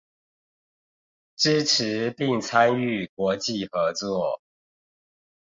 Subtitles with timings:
[1.35, 4.41] 支持並參與國際合作